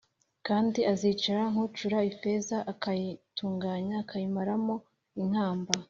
[0.47, 4.75] Kandi azicara nk’ucura ifeza akayitunganya akayimaramo
[5.21, 5.71] inkamba